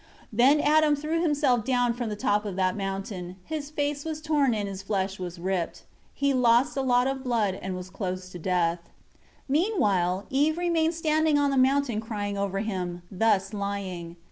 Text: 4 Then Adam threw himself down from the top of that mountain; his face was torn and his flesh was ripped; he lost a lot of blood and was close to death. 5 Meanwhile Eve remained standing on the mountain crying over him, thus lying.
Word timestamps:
4 0.19 0.27
Then 0.33 0.61
Adam 0.61 0.95
threw 0.95 1.21
himself 1.21 1.63
down 1.63 1.93
from 1.93 2.09
the 2.09 2.15
top 2.15 2.43
of 2.43 2.55
that 2.55 2.75
mountain; 2.75 3.35
his 3.45 3.69
face 3.69 4.03
was 4.03 4.19
torn 4.19 4.55
and 4.55 4.67
his 4.67 4.81
flesh 4.81 5.19
was 5.19 5.37
ripped; 5.37 5.83
he 6.15 6.33
lost 6.33 6.75
a 6.75 6.81
lot 6.81 7.05
of 7.05 7.23
blood 7.23 7.53
and 7.61 7.75
was 7.75 7.91
close 7.91 8.29
to 8.31 8.39
death. 8.39 8.79
5 8.81 8.89
Meanwhile 9.47 10.25
Eve 10.31 10.57
remained 10.57 10.95
standing 10.95 11.37
on 11.37 11.51
the 11.51 11.55
mountain 11.55 12.01
crying 12.01 12.35
over 12.35 12.61
him, 12.61 13.03
thus 13.11 13.53
lying. 13.53 14.15